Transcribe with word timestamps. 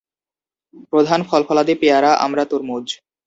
প্রধান 0.89 1.19
ফল-ফলাদি 1.23 1.75
পেয়ারা, 1.75 2.11
আমড়া, 2.15 2.45
তরমুজ। 2.45 2.85